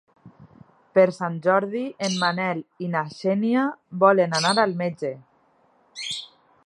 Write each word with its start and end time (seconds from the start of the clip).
Per 0.97 1.03
Sant 1.17 1.35
Jordi 1.47 1.81
en 2.07 2.15
Manel 2.23 2.63
i 2.87 2.89
na 2.95 3.03
Xènia 3.19 3.67
volen 4.05 4.35
anar 4.39 4.55
al 4.65 4.75
metge. 4.83 5.13